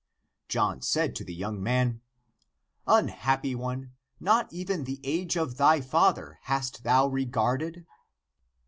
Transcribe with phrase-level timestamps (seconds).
[0.47, 2.01] John said to the young man,"
[2.97, 7.85] Unhappy one, not even the age of thy father hast thou regarded